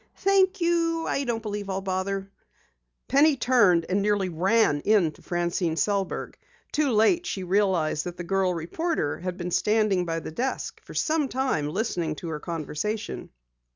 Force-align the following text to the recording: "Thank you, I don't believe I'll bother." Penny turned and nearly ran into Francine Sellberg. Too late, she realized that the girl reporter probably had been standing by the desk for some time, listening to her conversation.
"Thank 0.17 0.61
you, 0.61 1.05
I 1.05 1.25
don't 1.25 1.43
believe 1.43 1.69
I'll 1.69 1.79
bother." 1.79 2.31
Penny 3.07 3.35
turned 3.37 3.85
and 3.87 4.01
nearly 4.01 4.29
ran 4.29 4.79
into 4.83 5.21
Francine 5.21 5.75
Sellberg. 5.75 6.39
Too 6.71 6.89
late, 6.91 7.27
she 7.27 7.43
realized 7.43 8.07
that 8.07 8.17
the 8.17 8.23
girl 8.23 8.51
reporter 8.51 9.09
probably 9.09 9.23
had 9.25 9.37
been 9.37 9.51
standing 9.51 10.05
by 10.05 10.19
the 10.19 10.31
desk 10.31 10.81
for 10.83 10.95
some 10.95 11.27
time, 11.29 11.69
listening 11.69 12.15
to 12.15 12.29
her 12.29 12.39
conversation. 12.39 13.29